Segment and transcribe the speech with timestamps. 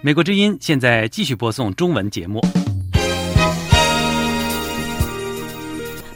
[0.00, 2.40] 美国之音现在继续播送中文节目。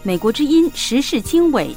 [0.05, 1.75] 美国之音时事经纬，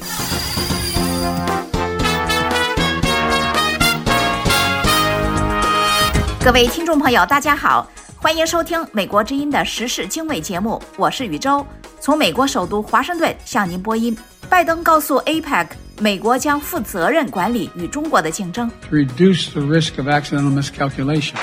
[6.44, 11.66] 各位听众朋友，大家好，欢迎收听美国之音的时事经纬节目，我是宇宙，
[12.00, 14.16] 从美国首都华盛顿向您播音。
[14.48, 15.70] 拜登告诉 APEC，
[16.00, 18.70] 美国将负责任管理与中国的竞争。
[18.92, 21.34] reduce the risk of accidental miscalculation.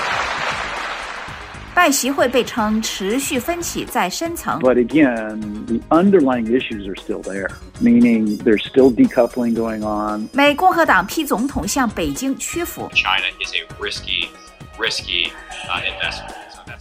[1.75, 4.59] 拜习会被称持续分歧在深层。
[4.59, 7.49] But again, the underlying issues are still there,
[7.81, 10.29] meaning there's still decoupling going on.
[10.31, 12.89] 美共和党批总统向北京屈服。
[12.93, 14.27] China is a risky,
[14.77, 15.31] risky
[15.67, 16.33] uh, investment.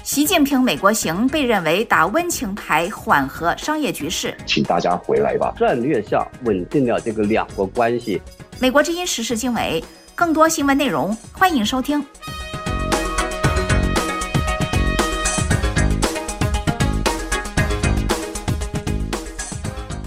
[0.05, 4.37] 习近平美国行被认为打温情牌，缓和商业局势。
[4.47, 5.55] 请大家回来吧。
[5.59, 8.21] 战略上稳定了这个两国关系。
[8.61, 9.83] 美国之音时事经纬，
[10.15, 12.05] 更多新闻内容，欢迎收听。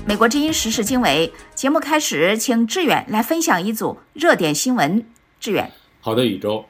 [0.08, 5.04] 美国之音时事经纬节目开始，请志远来分享一组热点新闻。
[5.40, 6.64] 志远，好的，宇宙。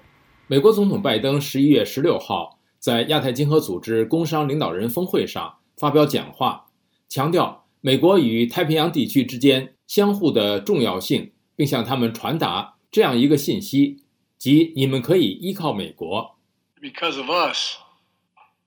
[0.48, 6.68] 美国总统拜登十一月十六号在亚太经合组织工商领导人峰会上发表讲话，
[7.10, 14.06] 强调美国与太平洋地区之间相互的重要性，并向他们传达这样一个信息，
[14.38, 16.38] 即你们可以依靠美国。
[16.82, 17.76] Because of us,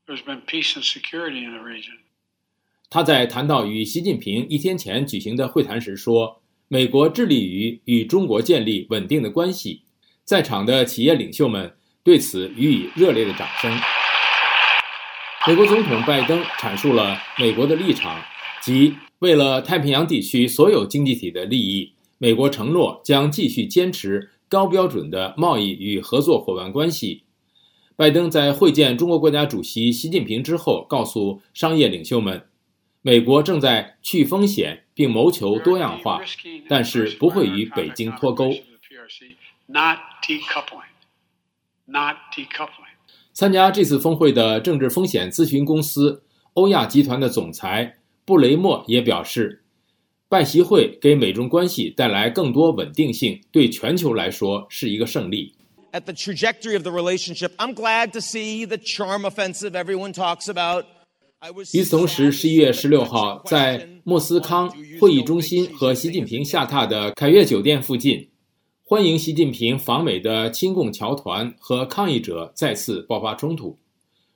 [0.07, 2.01] there's been peace and security in the region.
[2.91, 9.83] 他在谈到与习近平一天前举行的会谈时说：“美国致力于与中国建立稳定的关系。”
[10.25, 13.71] 在场的企业领袖们对此予以热烈的掌声。
[15.47, 18.23] 美国总统拜登阐述了美国的立场，
[18.63, 27.25] 即为了太平洋地区所有经济体的利益，美国承诺将继续坚持高标准的贸易与合作伙伴关系。
[27.97, 32.47] 拜登在会见中国国家主席习近平之后，告诉商业领袖们。
[33.09, 36.21] 美国正在去风险并谋求多样化，
[36.69, 38.51] 但是不会与北京脱钩。
[39.65, 40.93] Not decoupling.
[41.87, 42.99] Not decoupling.
[43.33, 47.97] 参加这次峰会的政治风险咨询公司欧亚集团的总裁
[48.27, 49.63] 布雷默也表示，
[50.29, 55.55] 拜习会给美中关系带来更多稳定性，对全球来说是一个胜利。
[55.93, 60.85] At the trajectory of the relationship, I'm glad to see the charm offensive everyone talks about.
[61.73, 64.69] 与此同时，十一月十六号，在莫斯康
[65.01, 68.29] 会议中心和习近平下榻的凯悦酒店附近，
[68.83, 73.79] 欢迎习近平访美的亲共侨团和抗议者再次爆发冲突。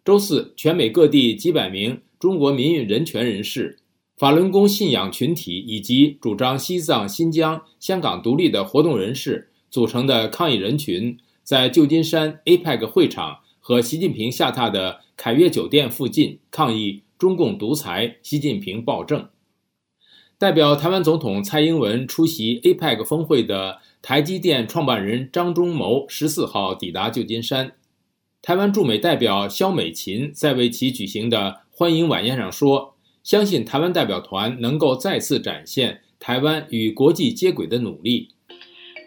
[0.05, 3.81] 周四，全美各地几百名中国民运人权人士、
[4.17, 19.29] 法轮功信仰群体以及主张西藏、新疆、香港独立的活动人士组成的抗议人群，在旧金山 APEC 会场和习近平下榻的凯悦酒店附近抗议中共独裁、习近平暴政。
[20.37, 27.77] 代表台湾总统蔡英文出席 APEC 峰会的台积电创办人张忠谋十四号抵达旧金山。
[28.43, 38.31] 台湾驻美代表肖美琴在为其举行的欢迎晚宴上说：“相信台湾代表团能够再次展现台湾与国际接轨的努力。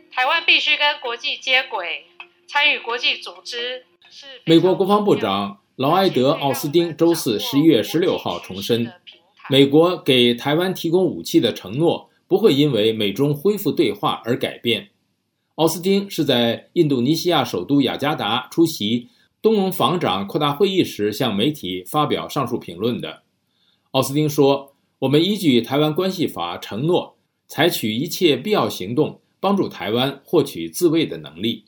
[0.10, 2.06] 台湾必须跟国际接轨，
[2.48, 3.84] 参与国际组织。”
[4.46, 8.92] 美国国防部长劳埃德·奥斯汀周四十一月十六号重申，
[9.50, 14.90] 美国给台湾提供武器的承诺不会因为美中恢复对话而改变。
[15.56, 19.10] 奥斯汀是在印度尼西亚首都雅加达出席
[19.42, 23.24] 东盟防长扩大会议时向媒体发表上述评论的。
[23.92, 31.66] 奥斯汀说：“我们依据《台湾关系法》承诺，采取一切必要行动，帮助台湾获取自卫的能力。”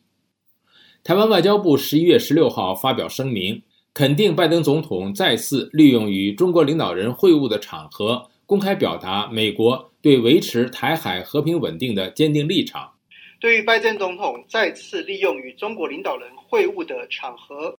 [1.03, 3.61] 台湾外交部十一月十六号发表声明，
[3.93, 12.91] 肯定拜登总统再次利用与中国领导人会晤的场合，公开表达美国对维持台海和平稳定的坚定立场。
[13.39, 17.77] 对于拜登总统再次利用与中国领导人会晤的场合，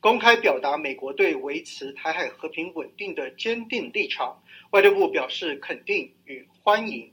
[0.00, 4.36] 公开表达美国对维持台海和平稳定的坚定立场，
[4.70, 7.10] 外交部表示肯定与欢迎。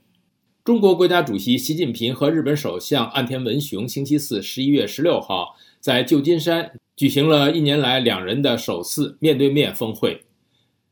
[0.66, 10.24] 中国国家主席习近平和日本首相岸田文雄星期四十一月十六号在旧金山举行了一年来两人的首次面对面峰会，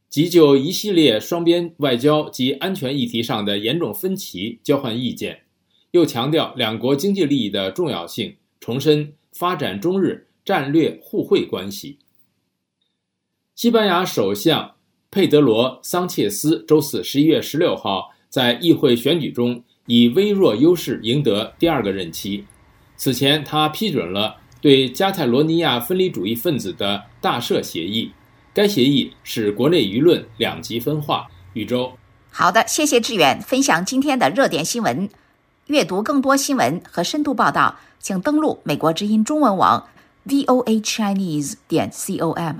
[0.08, 5.40] 即就一系列双边外交及安全议题上的严重分歧交换意见，
[5.90, 11.98] 又强调两国经济利益的重要性，重申发展中日战略互惠关系。
[13.56, 14.76] 西班牙首相
[15.10, 18.13] 佩德罗·桑切斯周四十一月十六号。
[18.34, 22.44] 在议会选举中以微弱优势赢得第二个任期。
[22.96, 28.10] 此前，他批准了对加泰罗尼亚分离主义分子的大赦协议。
[28.52, 31.28] 该协议使国内舆论两极分化。
[31.52, 31.92] 宇宙，
[32.32, 35.08] 好的，谢谢志远分享今天的热点新闻。
[35.66, 39.86] 阅读更多新闻和深度报道，请登录美国之音中文网
[40.26, 42.56] voa chinese 点 com。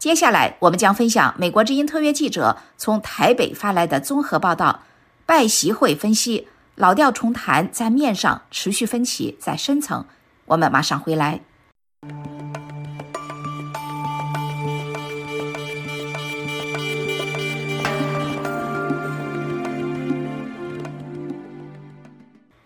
[0.00, 4.82] 接下来，我们将分享美国之音特约记者从台北发来的综合报道。
[5.28, 6.46] 拜习会分析，
[6.76, 10.04] 老调重弹在面上，持续分歧在深层。
[10.44, 11.40] 我们马上回来。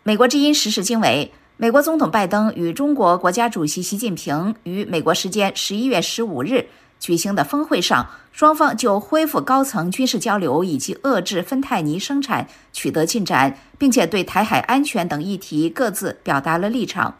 [0.02, 6.68] 美国之音时事经纬：美国总统拜登与中国国家主席习近平于美国时间十一月十五日
[7.00, 17.16] 举行的峰会上，双方就恢复高层军事交流以及遏制芬太尼生产取得进展，并且对台海安全等议题各自表达了立场。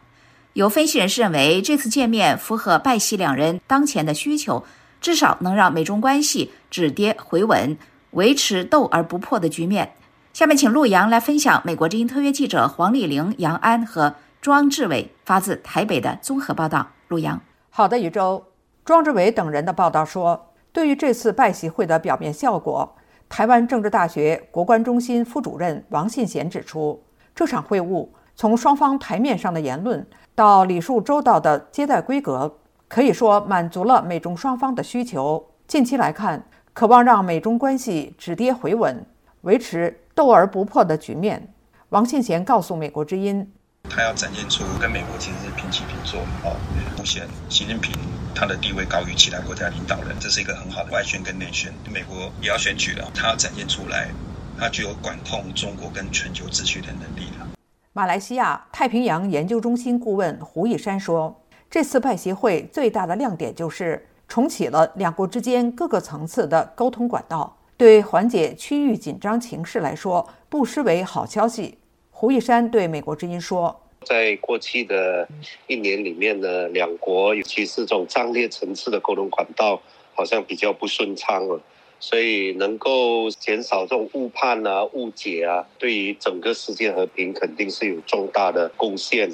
[0.53, 4.63] 有分析人士认为，这次见面符合拜习两人当前的需求，
[5.01, 7.77] 至少能让美中关系止跌回稳，
[8.11, 9.93] 维持斗而不破的局面。
[10.33, 16.87] 下面请陆阳来分享美国之音特约记者黄丽玲、杨安和庄志伟发自台北的综合报道。
[17.07, 18.50] 陆阳，好的，宇宙。
[18.83, 22.95] 庄志伟等人的报道说，对于这次拜习会的表面效果，
[23.29, 27.03] 台湾政治大学国关中心副主任王信贤指出，
[27.35, 32.57] 这场会晤从双方台面上的言论到礼数周到的接待规格，
[32.87, 35.51] 可以说满足了美中双方的需求。
[35.67, 36.43] 近期来看，
[36.73, 39.05] 渴望让美中关系止跌回稳，
[39.41, 39.97] 维持。
[40.13, 41.53] 斗而不破的局面，
[41.89, 43.49] 王信贤告诉美国之音，
[43.89, 46.53] 他要展现出跟美国其实是平起平坐哦，
[46.97, 47.95] 目前习近平
[48.33, 51.71] 他的地位高于其他国家领导人，这是一个很好的外宣跟内宣。
[51.91, 54.09] 美国也要选举了，他要展现出来，
[54.57, 57.47] 他具有管控中国跟全球秩序的能力了。
[57.93, 67.57] 马来西亚太平洋研究中心顾问胡一山说，这次拜协会最大的亮点就是重启了两国之间各个层次的沟通管道。
[67.75, 71.79] 对缓解区域紧张情势来说，不失为好消息。
[72.11, 75.27] 胡一山对美国之音说：“在过去的
[75.67, 79.81] 一年里面呢，两国尤其是这种战略层次的沟通管道，
[80.13, 81.61] 好像比较不顺畅了。
[81.99, 89.31] 所以能够减少这种误判啊、误解啊，对于整个世界和平肯定是有重大的贡献。”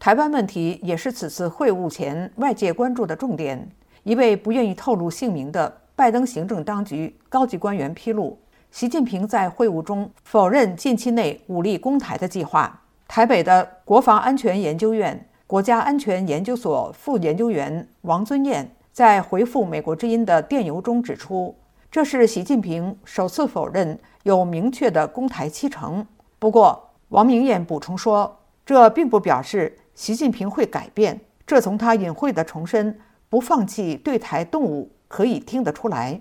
[0.00, 3.70] 台湾问题也是此次会晤前外界关注的重点。
[4.02, 5.80] 一位不愿意透露姓名的。
[5.94, 8.36] 拜登行政当局高级官员披露，
[8.72, 12.81] 习近平在会晤中否认近期内武力攻台的计划。
[13.14, 21.54] 台北的国防安全研究院国家安全研究所副研究员王尊彦在回复美国之音的电邮中指出，
[21.90, 26.06] 这是习近平首次否认有明确的攻台七成。
[26.38, 32.98] 不过，王明彦补充说，这并不表示习近平会改变，这从他隐晦的重申
[33.28, 34.90] 不放弃对台动武。
[35.06, 36.18] 可以听得出来，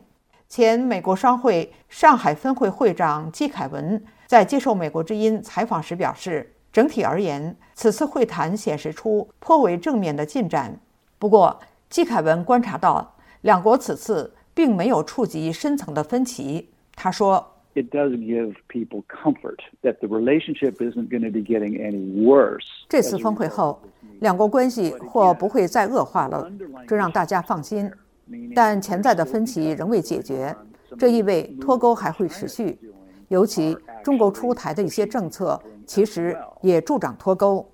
[0.50, 10.80] 前美国商会上海分会会长季凯文在接受美国之音采访时表示，整体而言，此次会谈显示出颇为正面的进展。
[11.20, 11.60] 不过，
[11.90, 16.70] 季凯文观察到，两国此次并没有触及深层的分歧。
[16.96, 23.82] 他说：“It does give people comfort that the relationship isn't going to be getting any worse。”这次峰会后，
[24.20, 26.50] 两国关系或不会再恶化了，
[26.88, 27.92] 这让大家放心。
[28.56, 30.56] 但潜在的分歧仍未解决，
[30.98, 32.80] 这意味脱钩还会持续。
[33.28, 37.70] 尤其中国出台的一些政策，其实也助长脱钩。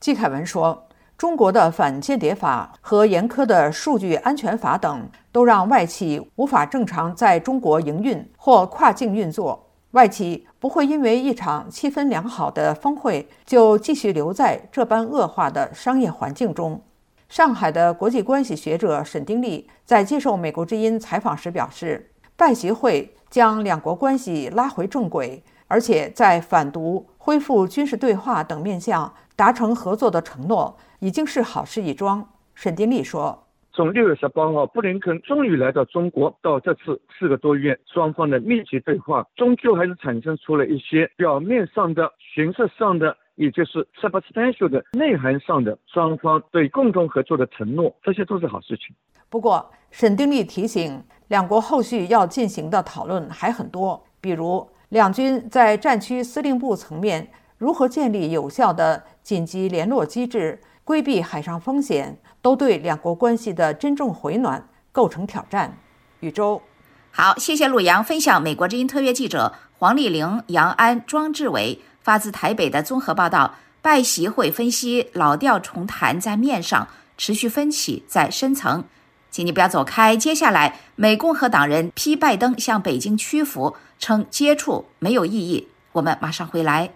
[0.00, 9.68] 季凯文说：“中国的反间谍法和严苛的数据安全法等，都让外企无法正常在中国营运或跨境运作。
[9.92, 16.82] 外企不会因为一场气氛良好的峰会，就继续留在这般恶化的商业环境中。”
[17.28, 32.28] 上海的国际关系学者沈丁立在接受美国之音采访时表示，拜习会将两国关系拉回正轨，而且在反毒、恢复军事对话等面向达成合作的承诺，已经是好事一桩。
[32.56, 48.94] 沈丁力说：“从六月十八号布林肯终于来到中国，到这次四个多月双方的密集对话，终究还是产生出了一些表面上的、形式上的。”也就是 substantial 的内涵上的双方对共同合作的承诺，这些都是好事情。
[49.30, 65.78] 不过，沈定力提醒，两国后续要进行的讨论还很多，比如两军在战区司令部层面如何建立有效的紧急联络机制，规避海上风险，都对两国关系的真正回暖构成挑战。
[66.20, 66.62] 宇宙，
[67.10, 71.80] 好，谢谢陆阳分享美国之音特约记者黄丽玲、杨安、庄志伟。
[72.02, 78.82] 发自台北的综合报道，拜习会分析老调重弹在面上，持续分歧在深层。
[79.30, 85.68] 请你不要走开，接下来美共和党人批拜登向北京屈服，称接触没有意义。
[85.92, 86.90] 我们马上回来。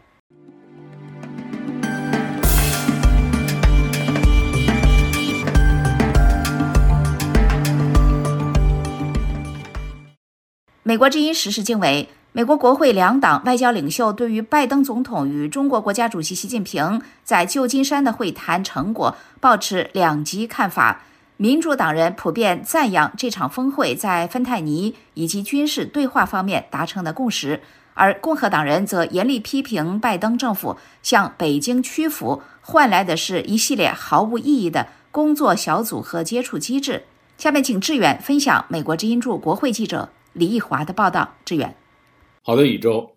[10.87, 21.01] 美国之音时事经纬：美国国会两党外交领袖对于拜登总统与中国国家主席习近平在旧金山的会谈成果保持两极看法。
[21.37, 27.61] 民主党人普遍赞扬这场峰会在芬太尼以及军事对话方面达成的共识，
[27.95, 37.03] 而共和党人则严厉批评拜登政府向北京屈服，换来的是一系列毫无意义的工作小组和接触机制。
[37.37, 40.11] 下面请志远分享美国之音驻国会记者。
[40.35, 41.77] 李义华的报道，志远。
[42.43, 43.17] 好的，宇宙。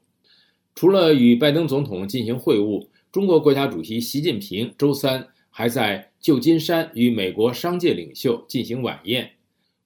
[0.74, 9.31] 除了与拜登总统进行会晤，中国国家主席习近平周三还在旧金山与美国商界领袖进行晚宴。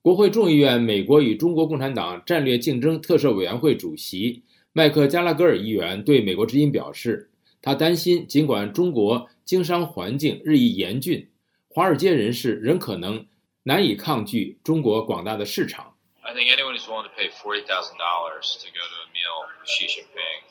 [0.00, 11.28] 国会众议院美国与中国共产党战略竞争特设委员会主席麦克加拉格尔议员对美国之音表示，他担心，尽管中国经商环境日益严峻，
[11.68, 13.24] 华尔街人士仍可能
[13.62, 15.94] 难以抗拒中国广大的市场。
[16.22, 19.68] I think anyone who's willing to pay forty thousand dollars to go to a meal with
[19.68, 20.48] Xi Jinping.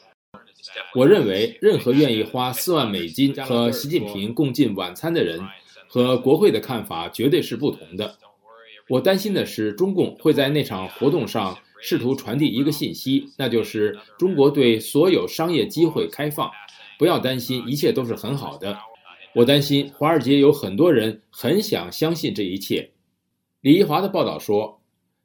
[0.93, 5.41] 我认为，任何愿意花四万美金和习近平共进晚餐的人，
[5.93, 8.17] 和国会的看法绝对是不同的。
[8.87, 16.49] 我担心的是，中共会在那场活动上试图传递一个信息，那就是中国对所有商业机会开放。
[16.97, 18.77] 不要担心，一切都是很好的。
[19.35, 22.89] 我担心，华尔街有很多人很想相信这一切。
[23.59, 24.77] 李一华的报道说。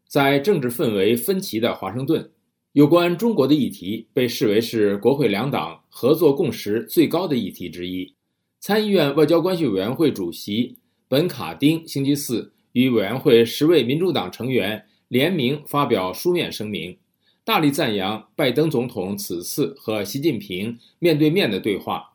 [0.09, 2.31] 在政治氛围分歧的华盛顿，
[2.75, 8.15] 有关中国的议题被视为是国会两党合作共识最高的议题之一。
[8.67, 10.75] 参议院外交关系委员会主席
[11.07, 16.99] 本·卡丁星期四与委员会十位民主党成员联名发表书面声明，
[17.45, 22.13] 大力赞扬拜登总统此次和习近平面对面的对话。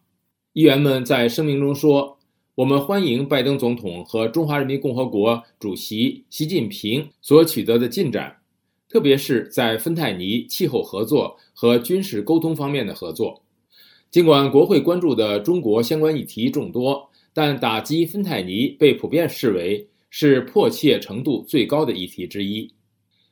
[0.51, 2.17] 议员们在声明中说。
[2.55, 8.35] 我们欢迎拜登总统和中华人民共和国主席习近平所取得的进展，
[8.89, 13.41] 特别是在芬太尼气候合作和军事沟通方面的合作。
[14.11, 22.69] 尽管国会关注的中国相关议题众多，但打击芬太尼被普遍视为是迫切程度最高的议题之一。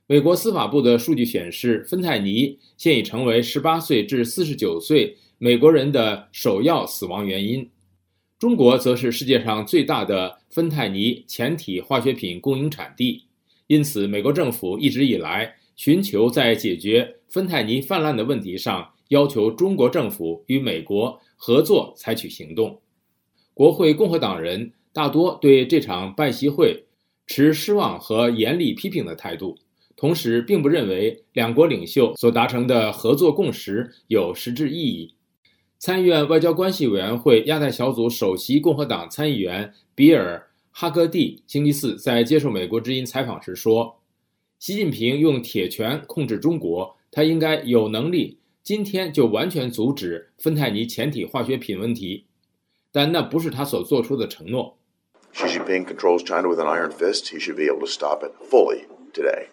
[0.07, 7.69] 美国司法部的数据显示，芬太尼现已成为18岁至49岁美国人的首要死亡原因。
[8.39, 13.25] 中国则是世界上最大的芬太尼前体化学品供应产地，
[13.67, 22.81] 因此，美国政府一直以来寻求在解决芬太尼泛滥的问题上，要求中国政府与美国合作采取行动。
[23.53, 26.85] 国会共和党人大多对这场拜习会
[27.27, 29.55] 持失望和严厉批评的态度，
[29.95, 35.13] 同时并不认为两国领袖所达成的合作共识有实质意义。
[35.77, 40.37] 参议院外交关系委员会亚太小组首席共和党参议员比尔·
[40.71, 43.99] 哈格蒂星期四在接受美国之音采访时说
[44.59, 48.37] ：“习近平用铁拳控制中国，他应该有能力
[48.69, 52.25] 今天就完全阻止芬太尼前体化学品问题，
[52.91, 54.77] 但那不是他所做出的承诺。”
[55.33, 57.31] Xi Jinping controls China with an iron fist.
[57.31, 59.47] He should be able to stop it fully today.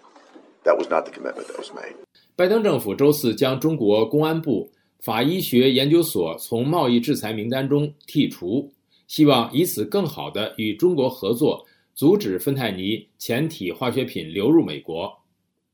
[0.64, 1.94] That was not the commitment that was made.
[2.36, 4.70] 拜登政府周四将中国公安部。
[5.00, 8.70] 法医学研究所从贸易制裁名单中剔除，
[9.08, 15.10] 希望以此更好地与中国合作，阻止芬太尼前体化学品流入美国。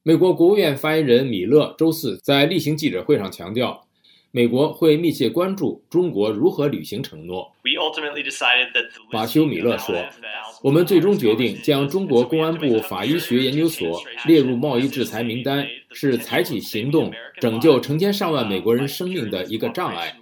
[0.05, 3.87] 美国国务院发言人米勒周四在例行记者会上强调，
[4.33, 7.53] 美国会密切关注中国如何履行承诺。
[9.13, 9.95] 马修·米勒说
[10.61, 20.17] ：“我们最终决定将中国公安部法医学研究所列入贸易制裁名单，是采取行动。”拯救成千上万美国人生命的一个障碍，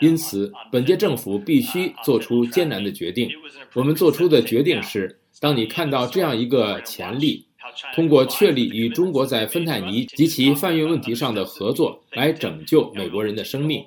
[0.00, 3.28] 因此本届政府必须做出艰难的决定。
[3.74, 7.46] 我们做出的决定是：当你看到这样一个潜力，
[7.94, 13.84] 通过确立与中国在芬太尼及其贩运问题上的合作来拯救美国人的生命，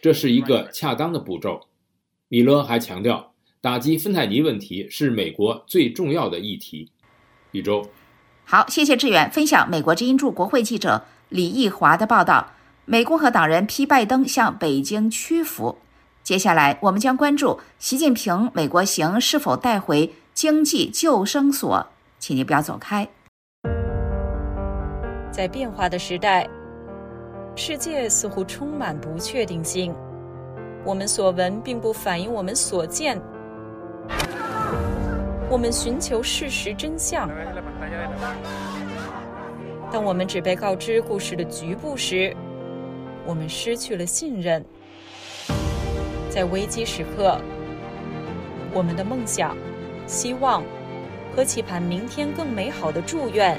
[0.00, 1.60] 这是一个恰当的步骤。
[2.28, 6.90] 米勒还强调，打击芬太尼问题是美国最重要的议题。
[7.52, 7.86] 宇宙，
[8.44, 11.04] 好，谢谢志远分享美国之音驻国会记者。
[11.28, 12.52] 李义华的报道：
[12.84, 15.78] 美共和党人批拜登向北京屈服。
[16.22, 21.88] 接下来，我们将关注习近平美国行是否带回经济救生索。
[22.18, 23.08] 请您不要走开。
[25.32, 26.46] 在变化的时代，
[27.56, 29.94] 世界似乎充满不确定性。
[30.84, 33.18] 我们所闻并不反映我们所见。
[35.48, 37.30] 我们寻求事实真相。
[39.90, 42.36] 当我们只被告知故事的局部时，
[43.24, 44.62] 我们失去了信任。
[46.28, 47.40] 在危机时刻，
[48.74, 49.56] 我们的梦想、
[50.06, 50.62] 希望
[51.34, 53.58] 和期盼明天更美好的祝愿，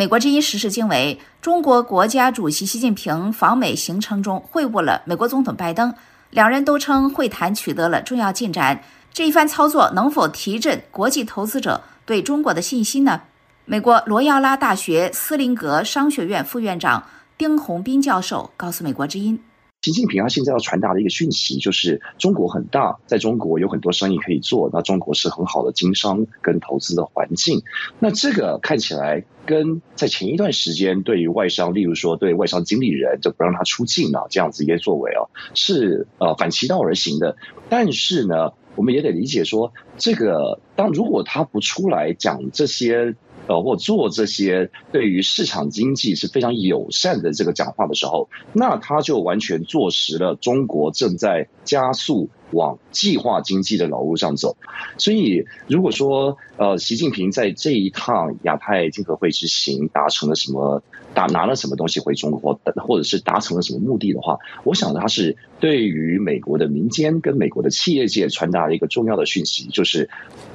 [0.00, 5.92] 美国之音时事经纬：中国国家主席习近平访美行程中会晤了美国总统拜登，
[6.30, 8.82] 两人都称会谈取得了重要进展。
[9.12, 11.82] 这一番操作能否提振国际投资者？
[12.06, 13.20] 对中国的信心呢？
[13.66, 17.04] 美国罗亚拉大学斯林格商学院副院长
[17.36, 19.38] 丁宏斌教授告诉《美国之音》，
[19.82, 27.62] 习近平他现在要传达的一个讯息就是，中国很大，在中国有很多生意可以做，那中国是很好的经商跟投资的环境。
[27.98, 37.36] 那这个看起来跟在前一段时间对于外商，例如说对外商经理人就不让他出境啊，这样子一些作为啊，是呃反其道而行的。
[37.70, 38.52] 但是呢？
[38.76, 43.16] 我们也得理解说，这个当如果他不出来讲这些，
[43.50, 52.30] 呃，或做这些对于市场经济是非常友善的这个讲话的时候，那他就完全坐实了中国正在加速。
[52.52, 54.56] 往计划经济的老路上走，
[54.98, 60.82] 所以如果说呃，习近平在这一趟亚太经合会之行达成了什么，
[61.14, 70.10] 达拿了什么东西回中国，或者是达成了什么目的的话，我想他是对于美国的民间跟美国的企业界传达了一个重要的讯息，就是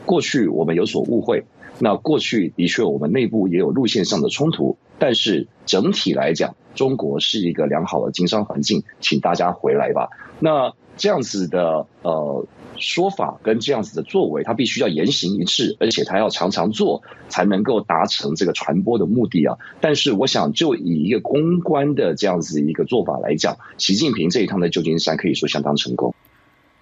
[0.06, 1.46] 过去我们有所误会，
[1.79, 10.09] 那过去的确我们内部也有路线上的冲突，但是整体来讲，中国是一个良好的经商环境，请大家回来吧。
[10.40, 10.74] 那。
[10.98, 19.57] 这样子的呃说法跟这样子的作为，他必须要言行一致，而且他要常常做，才能够达成这个传播的目的啊。
[19.81, 26.16] 但是我想，就以一个公关的这样子一个做法来讲，习近平这一趟的旧金山可以说相当成功。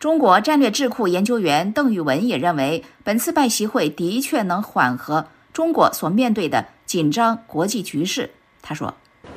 [0.03, 8.29] 中国战略智库研究员邓玉文也认为，本次拜习会的确能缓和中国所面对的紧张国际局势。
[8.61, 8.93] 他说。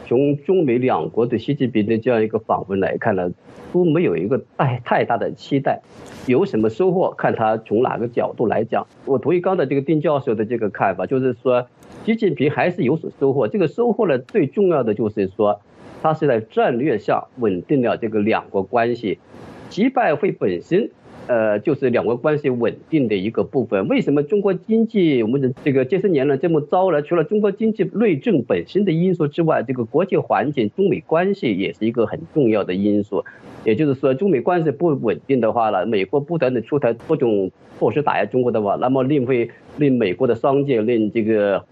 [0.08, 3.30] 从中美两国对习近平的这样一个访问来看呢，
[3.72, 5.80] 都没有一个太太大的期待，
[6.26, 8.84] 有什么收获看他从哪个角度来讲。
[9.04, 11.68] 我同意刚才这个丁教授的这个看法，就是说
[12.04, 13.46] 习近平还是有所收获。
[13.46, 15.60] 这个收获呢，最重要的就是说，
[16.02, 19.20] 他是在战略上稳定了这个两国关系，
[19.68, 20.90] 击败会本身。
[21.28, 23.88] 呃，就是两国关系稳定的一个部分。
[23.88, 27.02] 为什么中国经济我们的这个这些年呢这么糟呢？
[27.02, 33.24] 除了中国经济内政本身的因素之外，这个国际环境、中美关系也是一个很重要的因素。
[33.64, 41.64] 也就是说，中美关系不稳定的话呢，美国不断的出台各种措施打压中国的话，那么令会令美国的商界、令这个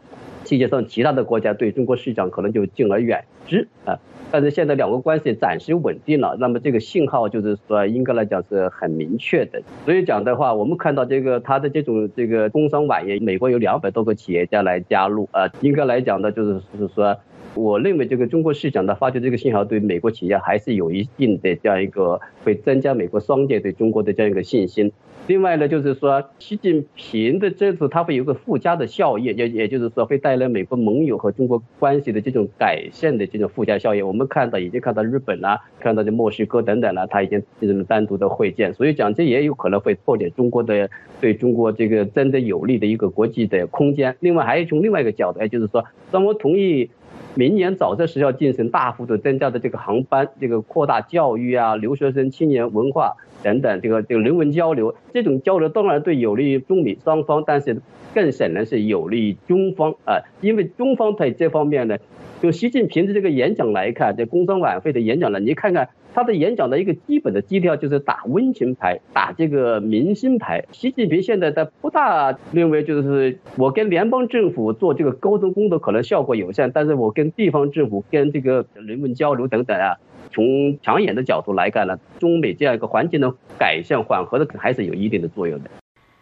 [0.44, 3.98] 世界上其他的国家对中国市场可能就敬而远之啊。
[4.30, 9.62] 但是现在两国关系暂时稳定了，那么这个信号就是说，应该来讲是很明确的。
[9.84, 17.16] 所以讲的话，我们看到这个它的这种这个工商晚宴，美国有两百多个企业家来加入啊，应该来讲的就是是说，
[17.54, 24.90] 我认为这个中国市场的发出这个信号，对美国企业还是有一定的这样一个会增加美国商界对中国的这样一个信心。
[25.26, 34.06] 另外呢，就是说，习近平的这次他会有个附加的效应，也也就是说，会带来美国盟友和中国关系的这种改善的这种附加效应。
[34.06, 40.90] 我们看到已经看到日本啦，看到这墨西哥等等了，他已经这种单独的会见，所以讲这也有可能会拓展中国的
[41.22, 44.14] 对中国这个真的有利的一个国际的空间。
[44.20, 46.90] 另外，还有从另外一个角度，也就是说，双方同意。
[47.36, 57.82] 明年早些时候进行大幅度增加的这个航班，这个扩大教育啊、留学生、青年文化等等，这个这个人文交流，这种交流当然对有利于中美双方，但是
[58.14, 61.98] 更显然是有利于中方啊，因为中方在这方面呢，
[62.40, 65.88] 就习近平的这个演讲来看，这工商晚会的演讲呢，你看看。
[66.14, 70.64] 他的演讲的一个基本的基调就是打温情牌，打这个明星牌。
[70.70, 79.96] 习近平现在他不大认为，就是我跟联邦政府做这个沟通工作可能效果有限，但是我跟地方政府、跟这个人文交流等等啊，
[80.30, 85.70] 从长远的角度来看呢，中美这样一个环境的改善缓和的还是有一定的作用的。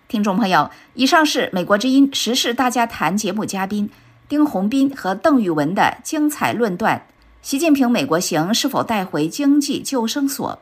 [0.08, 3.90] 听众朋友，以上是美国之音时事大家谈节目嘉宾
[4.26, 7.06] 丁宏斌和邓宇文的精彩论断。
[7.42, 10.56] 习近平美国行是否带回经济救生索？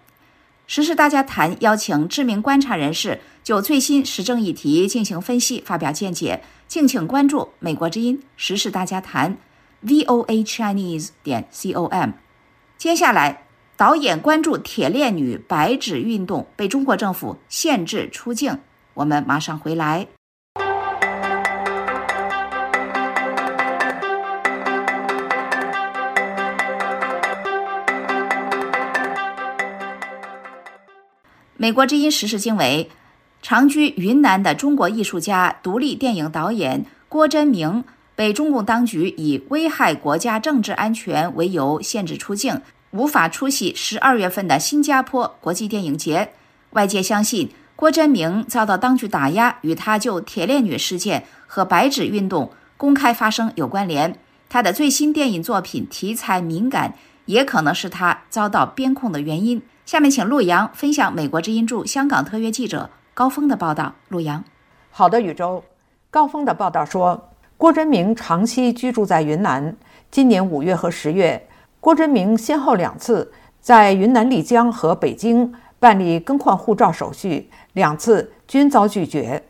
[0.66, 9.36] 时事大家谈邀请知名观察人士就最新时政议题进行分析、发表见解，敬请关注《美国之音时事大家谈》
[10.06, 12.12] ，voa chinese 点 com。
[12.78, 13.42] 接下来，
[13.76, 18.58] 导演关注铁链女白纸运动被中国政府限制出境，
[18.94, 20.06] 我们马上回来。
[31.60, 32.88] 美国之音时事经纬，
[33.42, 37.84] 长居云南的中国艺术家、独立电影导演郭真明
[38.16, 46.32] 被中共当局以危害国家政治安全为由限制出境，无法出席十二月份的新加坡国际电影节。
[46.70, 54.18] 外界相信，郭真明遭到当局打压，与他就铁链女事件和白纸运动公开发声有关联。
[54.48, 56.94] 他的最新电影作品题材敏感，
[57.26, 59.60] 也可能是他遭到边控的原因。
[59.90, 63.92] 下面请陆阳分享美国之音驻香港特约记者高峰的报道。
[64.06, 64.44] 陆阳，
[64.88, 65.64] 好的，宇宙。
[66.10, 69.74] 高峰的报道说，郭真明长期居住在云南。
[70.08, 71.44] 今年五月和十月，
[71.80, 79.42] 郭真明先后两次在云南丽江和北京办理更换护照手续，两次均遭拒绝。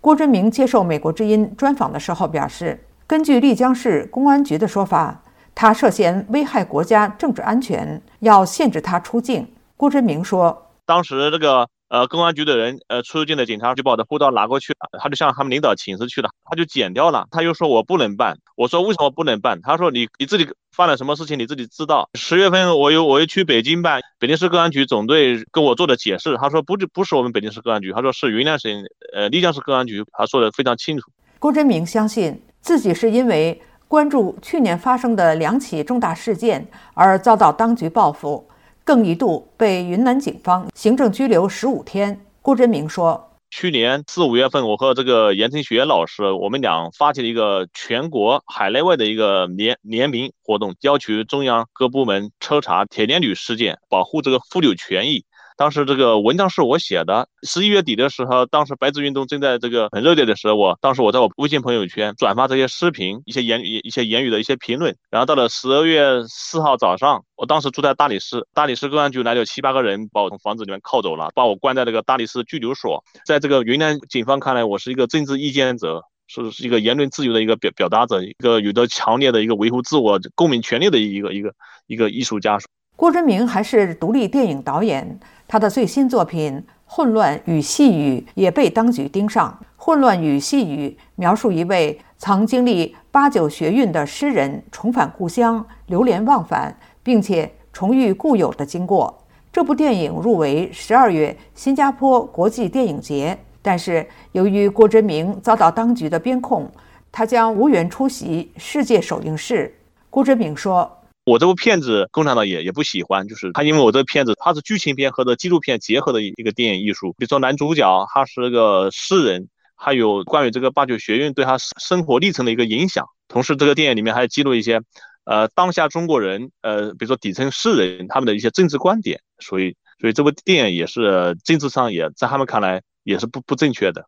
[0.00, 5.22] 郭真明接受美国之音专访的时候表示，根据丽江市公安局的说法，
[5.54, 9.46] 他涉嫌危害国家政治安全，要限制他出境。
[9.76, 17.26] 郭真明说：“当时这个呃公安局的人呃出入境的警察就把我的护照拿过去了，他就向他们领导请示去了，他就剪掉了。
[17.30, 19.60] 他又说我不能办，我说为什么不能办？
[19.62, 22.08] 他说你你自己犯了什么事情你自己知道。
[22.14, 28.70] 十月份我又我又去北京办，北京市公安局总队跟我做的解释，他说不不是我们北京市公安局，他说是云南省
[29.12, 31.10] 呃丽江市公安局，他说的非常清楚。”
[31.40, 38.48] 郭真明相信自己是因为关注去年发生的两起重大事件而遭到当局报复。
[38.84, 42.20] 更一度被云南警方行政拘留十五天。
[42.42, 55.24] 郭真明说：“去年四五月份，我和这个严晨学老师，我们俩发起了一个全国海内外的一个联联名活动，要求中央各部门彻查铁链女事件，保护这个妇女权益。”
[55.56, 57.28] 当时这个文章是我写的。
[57.46, 64.96] 十一月底的时候，当时白纸运动正在这个很热烈的时候，我当时我在我微信朋友圈转发这些视频、一些言语、一些言语的一些评论。
[65.10, 73.04] 然后到了十二月四号早上，我当时住在大理市，大理市公安局来了七八个人，把我从房子里面铐走了，把我关在那个大理市拘留所。
[73.24, 81.54] 在这个云南警方看来，我是一个政治意见者，是是一个言论自由的一个表表达者，一个有着强烈的一个维护自我公民权利的一个一个
[81.86, 82.58] 一个艺术家。
[83.04, 85.20] 郭真明还是独立电影导演。
[85.46, 86.54] 他的最新作品
[86.86, 89.54] 《混乱与细雨》也被当局盯上。
[89.76, 99.22] 《混乱与细雨》描述一位曾经历八九学运的诗人重返故乡，流连忘返，并且重遇故友的经过。
[99.52, 106.66] 这部电影入围十二月新加坡国际电影节，但是由于郭真明遭到当局的边控，
[107.12, 109.74] 他将无缘出席世界首映式。
[110.08, 110.90] 郭真明说。
[111.24, 117.12] 我这部片子，共产党也也不喜欢，就是他，因为我这个片子，它是剧情片和这纪录片结合的一个电影艺术。
[117.16, 123.06] 比如说男主角他是个诗人，还有关于这个八九学运对他生活历程的一个影响。
[123.26, 124.82] 同时，这个电影里面还记录一些，
[125.24, 129.18] 呃，当下中国人，呃，比如说底层诗人他们的一些政治观点。
[129.38, 134.04] 所以，所以这部电影也是政治上也在他们看来也是不不正确的。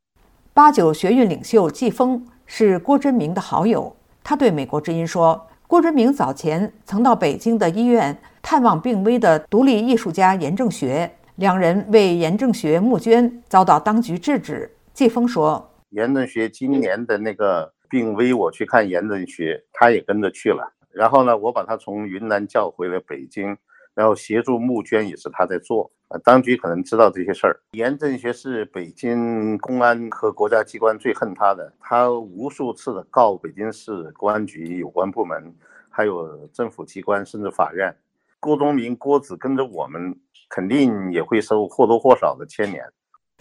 [0.52, 5.48] 八九学运领袖季风是郭真明的好友，他对美国之音说。
[5.68, 14.70] 郭春明早前曾到北京的医院探望病危的独立艺术家严正学，两人为严正学募捐，遭到当局制止。
[14.94, 20.72] 季峰说：“严正学今年的那个病危，我去看严正学，他也跟着去了。
[20.92, 23.58] 然后呢，我把他从云南叫回了北京，
[23.96, 25.90] 然后协助募捐也是他在做。
[26.08, 27.58] 啊，当局可能知道这些事儿。
[27.72, 35.52] 严正学是北京公安和国家机关最恨他的，他无数次的告北京市公安局有关部门，
[35.90, 37.92] 还有政府机关，甚至法院。
[38.38, 40.14] 郭宗明、郭子跟着我们，
[40.48, 42.84] 肯定也会受或多或少的牵连。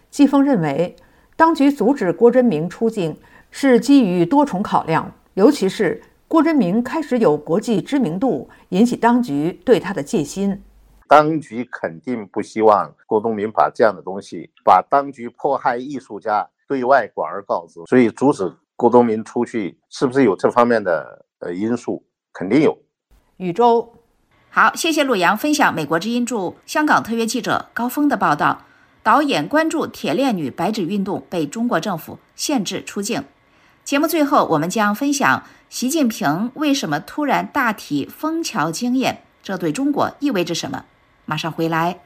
[0.10, 0.96] 季风认为，
[1.36, 3.15] 当局阻止郭真明出境
[3.52, 10.60] 是基于多重考量，尤其是郭真明开始有国际知名度，引起当局对他的戒心。
[11.08, 22.04] 当局肯定不希望郭冬明把这样的东西，把当局迫害艺术家对外广而告之，所以阻止郭冬明出去，是不是有这方面的呃因素？
[22.34, 22.76] 肯定有。
[23.38, 23.94] 宇宙，
[24.50, 28.64] 好，谢谢陆阳分享美国之音驻香港特约记者高峰的报道。
[29.04, 33.24] 导演关注铁链女白纸运动被中国政府限制出境。
[33.86, 40.86] 节目最后，我们将分享习近平为什么突然大提枫桥经验，这对中国意味着什么？
[41.26, 42.00] 马上回来。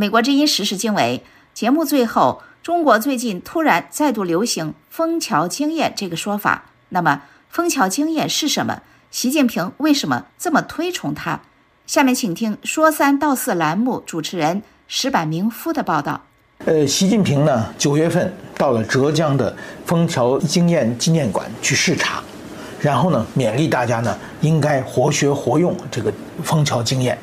[0.00, 6.70] 美国之音时事经纬节目最后，中国最近突然再度流行“枫桥经验”这个说法。
[6.88, 8.80] 那么，枫桥经验是什么？
[9.10, 11.40] 习近平为什么这么推崇它？
[11.86, 16.22] 下面请听“说三道四”栏目主持人石板明夫的报道。
[16.64, 22.22] 呃，习近平呢，九月份到了浙江的枫桥经验纪念馆去视察，
[22.80, 26.10] 然后呢，勉励大家呢，应该活学活用这个
[26.42, 27.18] 枫桥经验。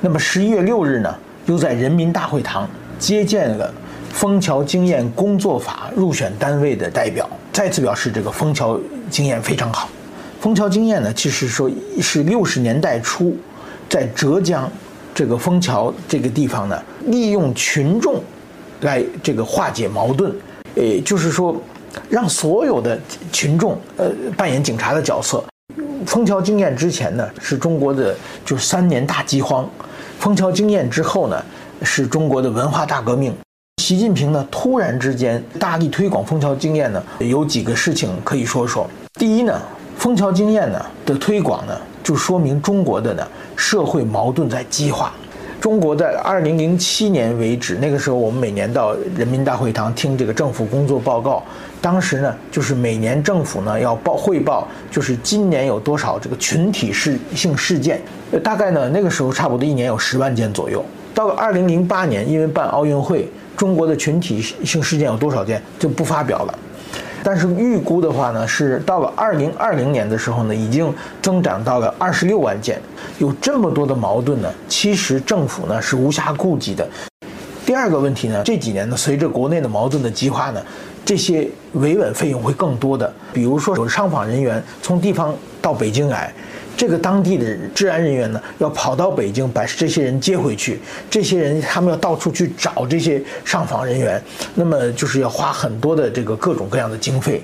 [0.00, 1.12] 那么十一月六日呢？
[1.46, 3.72] 又在人民大会堂接见了
[4.12, 8.78] 枫桥经验工作法入选单位的代表，再次表示这个枫桥
[9.10, 9.88] 经验非常好。
[10.40, 13.36] 枫桥经验呢，其实说是六十年代初
[13.88, 14.70] 在浙江
[15.14, 18.22] 这个枫桥这个地方呢，利用群众
[18.80, 20.34] 来这个化解矛盾，
[20.74, 21.60] 呃，就是说
[22.08, 22.98] 让所有的
[23.30, 25.42] 群众呃扮演警察的角色。
[26.04, 29.68] 枫桥经验之前呢，是中国的就三年大饥荒。
[30.22, 31.44] 枫桥经验之后呢，
[31.82, 33.34] 是中国的文化大革命。
[33.82, 38.88] 习近平呢，突然之间大力推广枫桥经验呢，有几个事情可以说说。
[39.14, 39.60] 第一呢，
[39.98, 45.12] 枫桥经验呢的推广呢，就说明中国的呢社会矛盾在激化。
[45.60, 51.42] 中国在二零零七年为止，那个时候我们每年到人民大会堂听这个政府工作报告，
[51.80, 58.00] 当时呢就是每年政府呢要报汇报，就是今年有多少这个群体事性事件。
[58.40, 60.84] 大概呢，那个时候差不多一年有十万件左右。
[61.14, 66.58] 到了二零零八年，因为办奥运会，中国的群体性事件有多少件就不发表了。
[67.22, 72.80] 但是预估的话呢，是到了二零二零年的时候呢，已经增长到了二十六万件。
[73.18, 76.88] 有这么多的矛盾呢，其实政府呢是无暇顾及的。
[77.66, 80.60] 第二个问题呢，这几年呢，随着国内的矛盾的激化呢，
[81.04, 83.12] 这些维稳费用会更多的。
[83.34, 86.32] 比如说有上访人员从地方到北京来。
[86.76, 90.80] 这个当地的治安人员呢，要跑到北京把这些人接回去。
[91.08, 94.20] 这些人他们要到处去找这些上访人员，
[94.54, 97.42] 那么就是要花很多的这个各种各样的经费。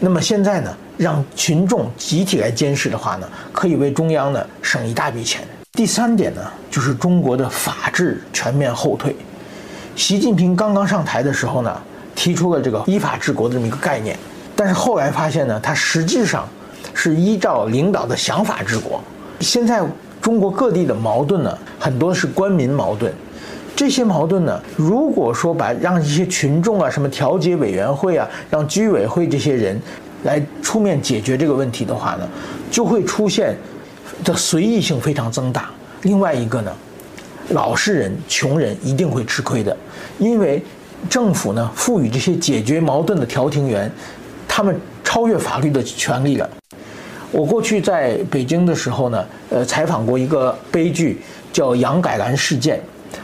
[0.00, 5.42] 那么现在呢，让群众集体来监视的话呢，可以为中央呢省一大笔钱。
[5.72, 9.14] 第三点呢，就是中国的法治全面后退。
[9.96, 11.80] 习近平刚刚上台的时候呢，
[12.14, 14.16] 提出了这个依法治国的这么一个概念，
[14.56, 16.48] 但是后来发现呢，他实际上。
[17.00, 19.00] 是依照领导的想法治国。
[19.38, 19.80] 现在
[20.20, 23.14] 中国各地的矛盾呢，很多是官民矛盾。
[23.76, 29.80] 这些矛盾呢，如果说把让一些群众啊，什么调解委员会啊，让居委会这些人
[30.24, 32.28] 来出面解决这个问题的话呢，
[32.68, 33.56] 就会出现
[34.24, 35.70] 的随意性非常增大。
[36.02, 36.72] 另外一个呢，
[37.50, 39.76] 老实人、穷人一定会吃亏的，
[40.18, 40.60] 因为
[41.08, 43.88] 政府呢赋予这些解决矛盾的调停员，
[44.48, 46.50] 他们超越法律的权利了。
[47.30, 51.20] 我过去在北京的时候呢，呃，采访过一个悲剧，
[51.52, 52.80] 叫杨改兰事件。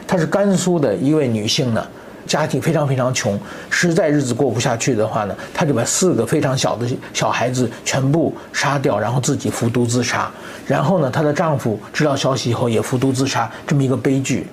[0.07, 1.87] 她是甘肃的一位女性呢，
[2.27, 3.39] 家庭非常非常穷，
[3.71, 10.31] 实在日子过不下去的话呢，她就把四个非常小的小孩子全部杀掉，然后自己服毒自杀。
[10.67, 14.47] 然后呢，她的丈夫知道消息以后也服毒自杀，这么一个悲剧。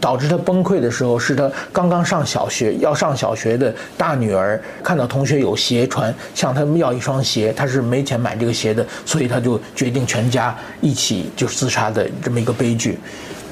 [0.00, 12.98] 导致她崩溃的时候，是她刚刚上小学，要上小学的大女儿看到同学有鞋穿，向他们要一双鞋，她是没钱买这个鞋的，所以她就决定全家一起就自杀的这么一个悲剧。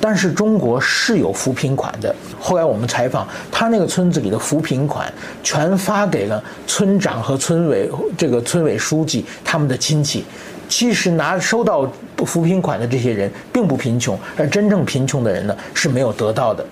[0.06, 5.10] 但是中国是有扶贫款的，后来我们采访他那个村子里的扶贫款，
[5.42, 10.22] 全发给了村长和村委这个村委书记他们的亲戚。
[10.68, 16.62] 其实拿收到扶贫款的这些人并不贫穷，而真正贫穷的人呢是没有得到的。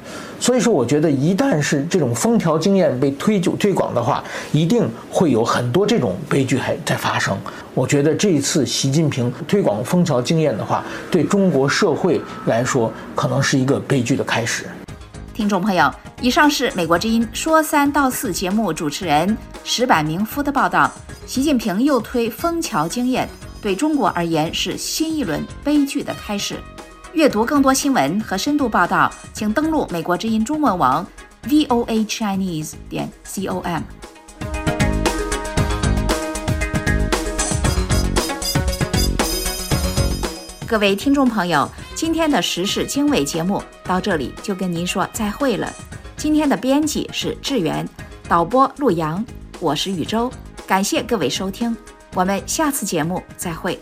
[0.42, 7.38] 所以说，我觉得一旦是这种封条经验被推就推广的话，一定会有很多这种悲剧还在发生。
[7.74, 14.64] 我觉得这一次习近平推广封条经验的话，对中国社会来说可能是一个悲剧的开始。
[15.32, 15.88] 听众朋友，
[16.20, 20.90] 以上是美国之音说三道四节目主持人石柏明夫的报道。
[21.24, 23.28] 习近平又推枫桥经验。
[23.62, 26.56] 对中国而言是新一轮悲剧的开始。
[27.12, 31.06] 阅读更多新闻和深度报道，请登录美国之音中文网
[31.46, 33.82] voa chinese 点 com。
[40.66, 45.70] 各位听众朋友，今天的时事经纬节目到这里就跟您说再会了。
[46.16, 47.86] 今天的编辑是志源，
[48.26, 49.22] 导播陆阳，
[49.60, 50.32] 我是宇宙，
[50.66, 51.76] 感谢各位收听。
[52.14, 53.78] 我们下次节目再会。